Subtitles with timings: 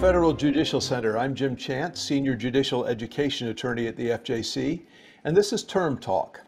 [0.00, 4.82] Federal Judicial Center, I'm Jim Chance, Senior Judicial Education Attorney at the FJC,
[5.24, 6.42] and this is Term Talk.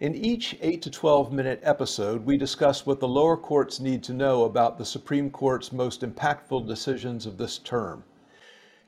[0.00, 4.14] In each 8 to 12 minute episode, we discuss what the lower courts need to
[4.14, 8.02] know about the Supreme Court's most impactful decisions of this term.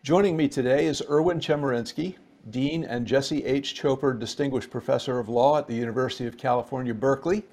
[0.02, 2.16] Joining me today is Erwin Chemerinsky,
[2.48, 3.80] Dean and Jesse H.
[3.80, 7.44] Choper Distinguished Professor of Law at the University of California, Berkeley,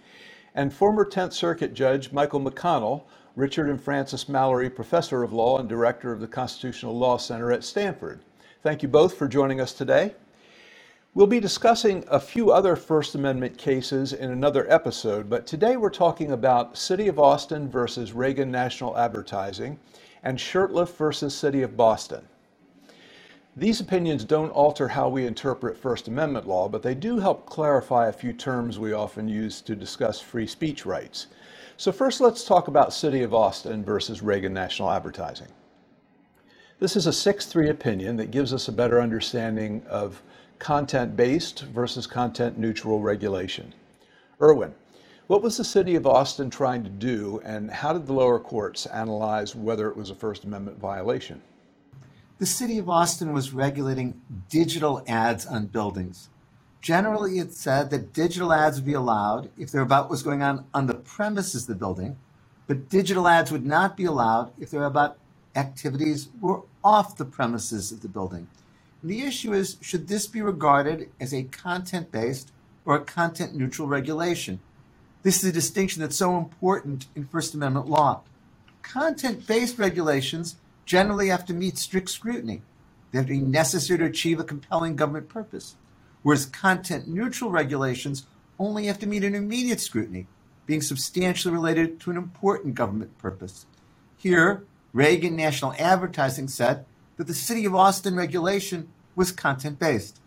[0.55, 3.03] and former 10th Circuit Judge Michael McConnell,
[3.35, 7.63] Richard and Frances Mallory Professor of Law and Director of the Constitutional Law Center at
[7.63, 8.19] Stanford.
[8.63, 10.15] Thank you both for joining us today.
[11.13, 15.89] We'll be discussing a few other First Amendment cases in another episode, but today we're
[15.89, 19.79] talking about City of Austin versus Reagan National Advertising
[20.23, 22.27] and Shurtleff versus City of Boston.
[23.55, 28.07] These opinions don't alter how we interpret First Amendment law, but they do help clarify
[28.07, 31.27] a few terms we often use to discuss free speech rights.
[31.79, 35.47] So first let's talk about City of Austin versus Reagan National Advertising.
[36.79, 40.21] This is a 6-3 opinion that gives us a better understanding of
[40.59, 43.73] content-based versus content-neutral regulation.
[44.41, 44.75] Erwin,
[45.27, 48.85] what was the City of Austin trying to do and how did the lower courts
[48.87, 51.41] analyze whether it was a First Amendment violation?
[52.39, 54.19] the city of Austin was regulating
[54.49, 56.29] digital ads on buildings.
[56.81, 60.65] Generally, it said that digital ads would be allowed if they're about what's going on
[60.73, 62.17] on the premises of the building,
[62.67, 65.17] but digital ads would not be allowed if they're about
[65.55, 68.47] activities or off the premises of the building.
[69.01, 72.51] And the issue is should this be regarded as a content based
[72.85, 74.59] or a content neutral regulation?
[75.23, 78.21] This is a distinction that's so important in First Amendment law.
[78.81, 80.55] Content based regulations
[80.85, 82.61] generally have to meet strict scrutiny.
[83.11, 85.75] They have to be necessary to achieve a compelling government purpose,
[86.23, 88.25] whereas content neutral regulations
[88.57, 90.27] only have to meet intermediate scrutiny,
[90.65, 93.65] being substantially related to an important government purpose.
[94.17, 94.63] Here,
[94.93, 96.85] Reagan National Advertising said
[97.17, 100.19] that the City of Austin regulation was content based.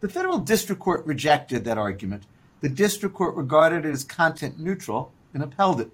[0.00, 2.24] The federal district court rejected that argument.
[2.60, 5.90] The district court regarded it as content neutral and upheld it.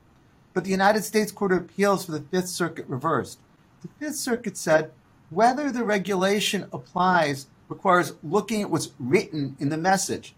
[0.55, 3.39] But the United States Court of Appeals for the Fifth Circuit reversed
[3.83, 4.93] the Fifth Circuit said
[5.31, 10.35] whether the regulation applies requires looking at what's written in the message.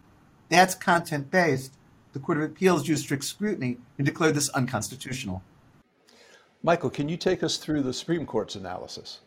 [0.48, 1.74] That's content based.
[2.12, 5.42] The Court of Appeals used strict scrutiny and declared this unconstitutional.
[6.62, 9.20] Michael, can you take us through the Supreme Court's analysis?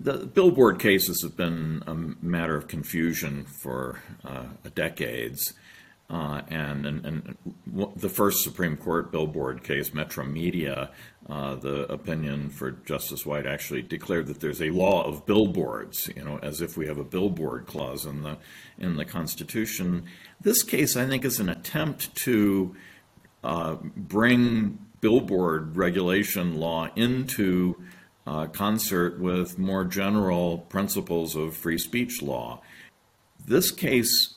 [0.00, 4.44] The billboard cases have been a matter of confusion for uh,
[4.74, 5.52] decades.
[6.12, 7.36] Uh, and, and, and,
[7.96, 10.90] the first Supreme Court billboard case, Metromedia,
[11.26, 16.22] uh, the opinion for Justice White actually declared that there's a law of billboards, you
[16.22, 18.36] know, as if we have a billboard clause in the
[18.78, 20.04] in the Constitution.
[20.38, 22.76] This case, I think, is an attempt to
[23.42, 27.82] uh, bring billboard regulation law into
[28.26, 32.60] uh, concert with more general principles of free speech law.
[33.46, 34.31] This case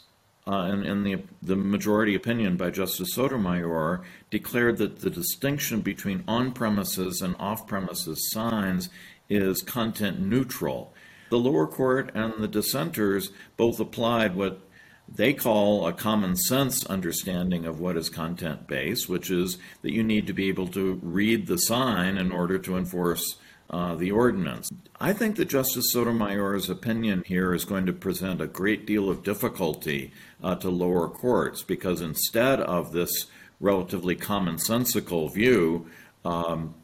[0.48, 7.22] uh, the, the majority opinion by Justice Sotomayor, declared that the distinction between on premises
[7.22, 8.90] and off premises signs
[9.30, 10.94] is content neutral.
[11.32, 14.60] The lower court and the dissenters both applied what
[15.08, 20.04] they call a common sense understanding of what is content based, which is that you
[20.04, 23.38] need to be able to read the sign in order to enforce
[23.70, 24.70] uh, the ordinance.
[25.00, 29.24] I think that Justice Sotomayor's opinion here is going to present a great deal of
[29.24, 30.12] difficulty
[30.44, 33.26] uh, to lower courts because instead of this
[33.60, 35.88] relatively commonsensical view,
[36.24, 36.76] um,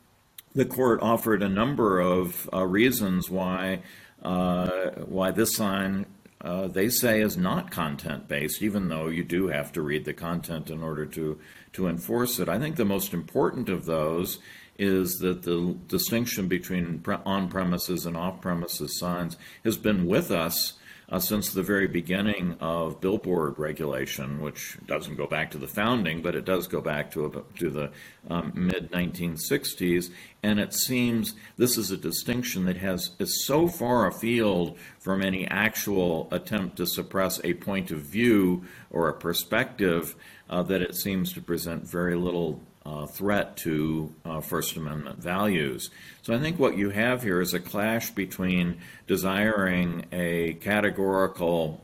[0.53, 3.81] the court offered a number of uh, reasons why
[4.21, 6.05] uh, why this sign
[6.41, 10.13] uh, they say is not content based, even though you do have to read the
[10.13, 11.39] content in order to
[11.73, 12.49] to enforce it.
[12.49, 14.39] I think the most important of those
[14.81, 20.73] is that the distinction between on premises and off premises signs has been with us
[21.07, 26.23] uh, since the very beginning of billboard regulation, which doesn't go back to the founding,
[26.23, 27.91] but it does go back to, to the
[28.29, 30.09] um, mid 1960s.
[30.41, 35.45] And it seems this is a distinction that has is so far afield from any
[35.47, 40.15] actual attempt to suppress a point of view or a perspective
[40.49, 45.91] uh, that it seems to present very little uh, threat to uh, First Amendment values.
[46.21, 51.81] So I think what you have here is a clash between desiring a categorical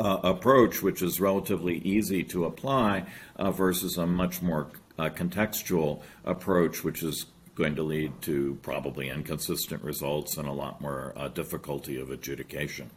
[0.00, 3.04] uh, approach, which is relatively easy to apply,
[3.36, 4.68] uh, versus a much more
[4.98, 10.80] uh, contextual approach, which is going to lead to probably inconsistent results and a lot
[10.80, 12.90] more uh, difficulty of adjudication.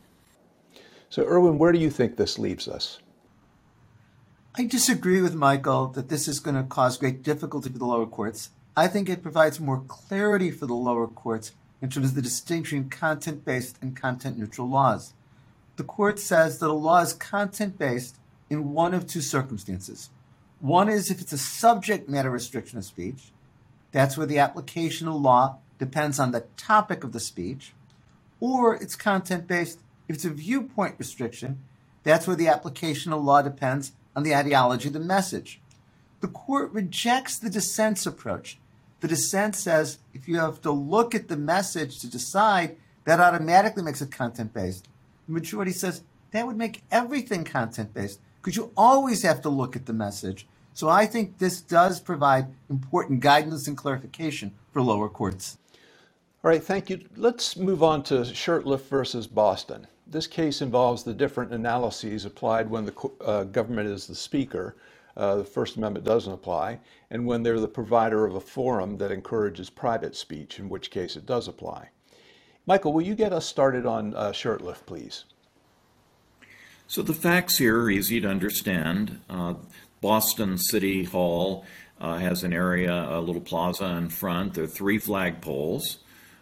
[1.10, 3.00] So, Erwin, where do you think this leaves us?
[4.56, 8.08] I disagree with Michael that this is going to cause great difficulty for the lower
[8.08, 8.50] courts.
[8.76, 11.52] I think it provides more clarity for the lower courts
[11.82, 15.14] in terms of the distinction between content based and content neutral laws.
[15.76, 18.18] The court says that a law is content based
[18.50, 20.10] in one of two circumstances.
[20.60, 23.32] One is if it's a subject matter restriction of speech,
[23.92, 27.74] that's where the application of law depends on the topic of the speech,
[28.40, 31.60] or it's content based if it's a viewpoint restriction,
[32.04, 35.62] that's where the application of law depends on the ideology of the message.
[36.20, 38.60] The court rejects the dissent's approach.
[39.00, 42.76] The dissent says if you have to look at the message to decide,
[43.06, 44.90] that automatically makes it content based.
[45.28, 49.78] The majority says that would make everything content based because you always have to look
[49.78, 50.46] at the message.
[50.74, 55.58] So I think this does provide important guidance and clarification for lower courts.
[56.44, 57.06] All right, thank you.
[57.16, 59.88] Let's move on to Shurtleff versus Boston.
[60.12, 64.76] This case involves the different analyses applied when the uh, government is the speaker.
[65.16, 66.80] Uh, the First Amendment doesn't apply,
[67.12, 71.16] and when they're the provider of a forum that encourages private speech, in which case
[71.16, 71.90] it does apply.
[72.66, 75.26] Michael, will you get us started on uh, Shurtleff, please?
[76.88, 79.22] So the facts here are easy to understand.
[79.30, 79.56] Uh,
[80.02, 81.66] Boston City Hall
[82.02, 84.56] uh, has an area, a little plaza in front.
[84.56, 85.98] There are three flagpoles.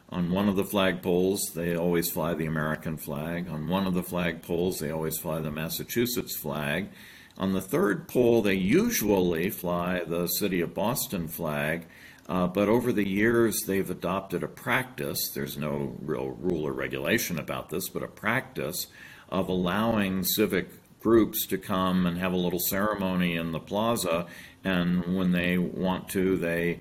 [0.09, 3.49] On one of the flagpoles, they always fly the American flag.
[3.49, 6.89] On one of the flagpoles, they always fly the Massachusetts flag.
[7.37, 11.85] On the third pole, they usually fly the City of Boston flag,
[12.27, 15.29] uh, but over the years, they've adopted a practice.
[15.33, 18.87] There's no real rule or regulation about this, but a practice
[19.29, 20.69] of allowing civic
[21.01, 24.25] groups to come and have a little ceremony in the plaza,
[24.63, 26.79] and when they want to, they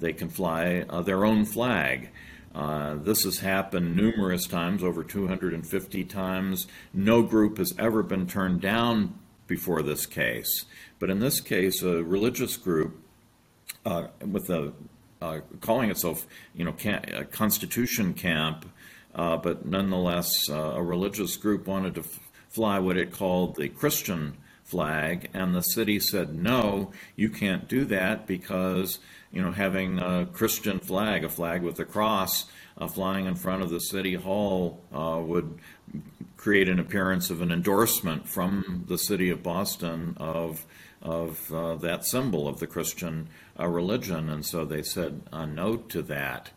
[0.00, 2.10] they can fly uh, their own flag.
[2.54, 6.66] Uh, this has happened numerous times, over 250 times.
[6.94, 10.64] No group has ever been turned down before this case.
[10.98, 12.98] But in this case, a religious group
[13.84, 14.72] uh, with a
[15.20, 18.66] uh, calling itself, you know, a Constitution Camp,
[19.14, 22.04] uh, but nonetheless, a religious group wanted to
[22.50, 27.84] fly what it called the Christian flag, and the city said, no, you can't do
[27.86, 28.98] that because
[29.32, 32.46] you know, having a Christian flag, a flag with a cross,
[32.78, 35.58] uh, flying in front of the city hall uh, would
[36.36, 40.64] create an appearance of an endorsement from the city of Boston of
[41.02, 43.28] of uh, that symbol of the Christian
[43.60, 46.50] uh, religion, and so they said no to that.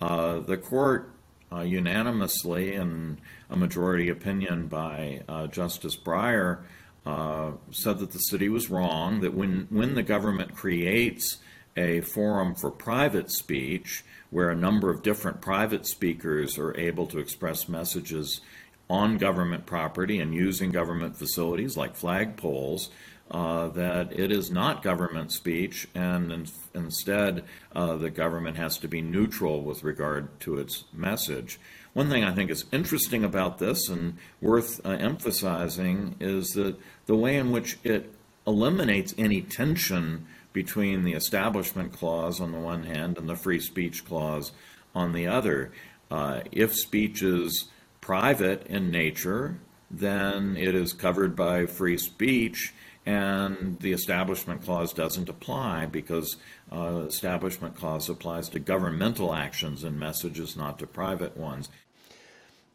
[0.00, 1.10] Uh, the court
[1.52, 3.18] uh, unanimously, in
[3.50, 5.20] a majority opinion by
[5.52, 6.60] Justice Breyer,
[7.04, 9.20] said that the city was wrong.
[9.20, 11.38] That when when the government creates
[11.76, 17.18] a forum for private speech where a number of different private speakers are able to
[17.18, 18.40] express messages
[18.88, 22.88] on government property and using government facilities like flagpoles,
[23.30, 28.88] uh, that it is not government speech, and in, instead uh, the government has to
[28.88, 31.58] be neutral with regard to its message.
[31.94, 36.76] One thing I think is interesting about this and worth uh, emphasizing is that
[37.06, 38.12] the way in which it
[38.46, 44.04] eliminates any tension between the Establishment Clause on the one hand and the Free Speech
[44.04, 44.52] Clause
[44.94, 45.72] on the other.
[46.10, 47.68] Uh, if speech is
[48.00, 49.58] private in nature,
[49.90, 52.74] then it is covered by free speech,
[53.06, 56.36] and the Establishment Clause doesn't apply because
[56.72, 61.68] uh, Establishment Clause applies to governmental actions and messages, not to private ones.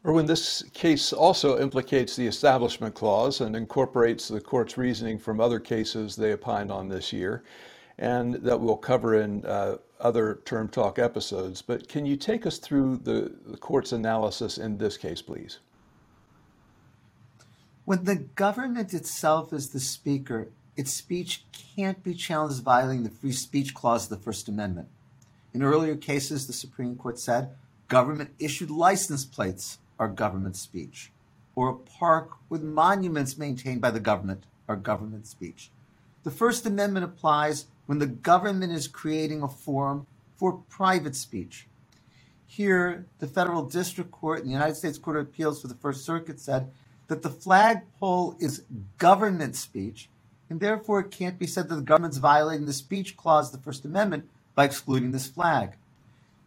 [0.05, 5.59] Erwin, this case also implicates the Establishment Clause and incorporates the court's reasoning from other
[5.59, 7.43] cases they opined on this year
[7.97, 11.61] and that we'll cover in uh, other term talk episodes.
[11.61, 15.59] But can you take us through the, the court's analysis in this case, please?
[17.83, 21.43] When the government itself is the speaker, its speech
[21.75, 24.87] can't be challenged violating the free speech clause of the First Amendment.
[25.53, 27.49] In earlier cases, the Supreme Court said
[27.89, 31.11] government issued license plates are government speech,
[31.55, 35.69] or a park with monuments maintained by the government are government speech.
[36.23, 41.67] The First Amendment applies when the government is creating a forum for private speech.
[42.47, 46.05] Here, the federal district court and the United States Court of Appeals for the First
[46.05, 46.71] Circuit said
[47.07, 48.63] that the flagpole is
[48.97, 50.09] government speech,
[50.49, 53.63] and therefore it can't be said that the government's violating the speech clause of the
[53.63, 55.73] First Amendment by excluding this flag.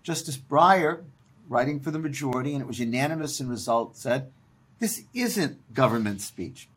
[0.02, 1.02] Justice Breyer,
[1.48, 4.30] writing for the majority, and it was unanimous in result, said
[4.78, 6.68] this isn't government speech.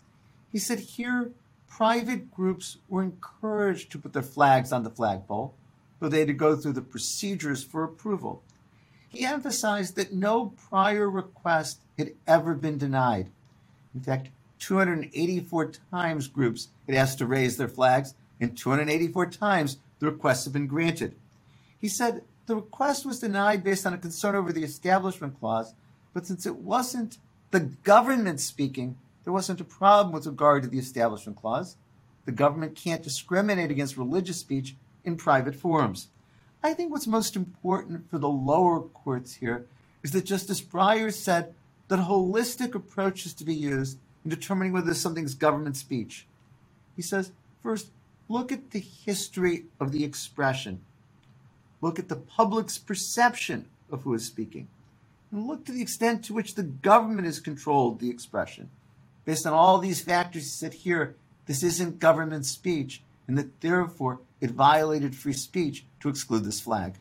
[0.51, 1.31] He said here
[1.67, 5.53] private groups were encouraged to put their flags on the flagpole,
[6.00, 8.43] though they had to go through the procedures for approval.
[9.10, 13.29] He emphasized that no prior request had ever been denied.
[13.93, 14.29] In fact,
[14.60, 20.53] 284 times groups had asked to raise their flags, and 284 times the requests had
[20.53, 21.15] been granted.
[21.79, 25.74] He said the request was denied based on a concern over the Establishment Clause,
[26.14, 27.18] but since it wasn't
[27.52, 31.78] the government speaking, there wasn't a problem with regard to the Establishment Clause.
[32.25, 36.10] The government can't discriminate against religious speech in private forums.
[36.64, 39.66] I think what's most important for the lower courts here
[40.04, 41.54] is that Justice Breyer said
[41.88, 46.28] that a holistic approach is to be used in determining whether something's government speech.
[46.96, 47.92] He says, first,
[48.28, 50.82] look at the history of the expression,
[51.86, 54.68] look at the public's perception of who is speaking,
[55.32, 58.72] and look to the extent to which the government has controlled the expression.
[59.24, 61.15] Based on all these factors, he said here,
[61.46, 66.96] this isn't government speech, and that therefore it violated free speech to exclude this flag.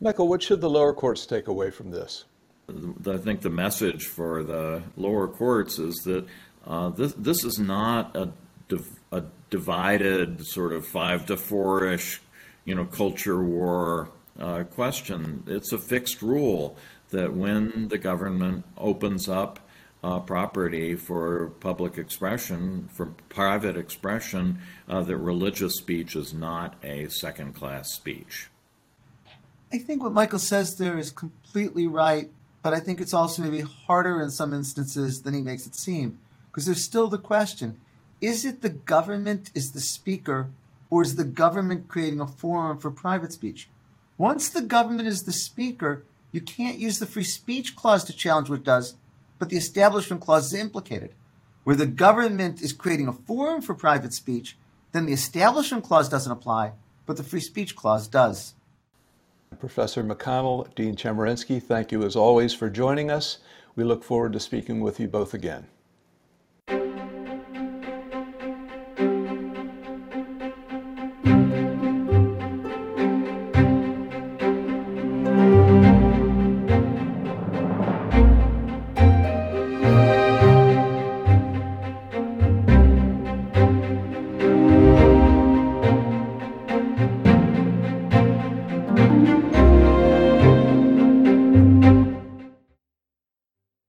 [0.00, 2.24] Michael, what should the lower courts take away from this?
[2.68, 6.24] I think the message for the lower courts is that
[6.64, 8.30] uh, this this is not a,
[8.68, 12.20] div- a divided sort of five to four ish,
[12.64, 14.08] you know, culture war
[14.40, 15.44] uh, question.
[15.46, 16.76] It's a fixed rule
[17.10, 19.60] that when the government opens up
[20.02, 27.08] uh, property for public expression, for private expression, uh, that religious speech is not a
[27.08, 28.48] second class speech.
[29.72, 32.30] I think what Michael says there is completely right,
[32.62, 36.18] but I think it's also maybe harder in some instances than he makes it seem.
[36.50, 37.78] Because there's still the question
[38.20, 40.48] is it the government is the speaker,
[40.90, 43.68] or is the government creating a forum for private speech?
[44.20, 48.50] Once the government is the speaker, you can't use the free speech clause to challenge
[48.50, 48.96] what it does,
[49.38, 51.10] but the establishment clause is implicated.
[51.64, 54.58] Where the government is creating a forum for private speech,
[54.92, 56.72] then the establishment clause doesn't apply,
[57.06, 58.52] but the free speech clause does.
[59.58, 63.38] Professor McConnell, Dean Chemerinsky, thank you as always for joining us.
[63.74, 65.66] We look forward to speaking with you both again.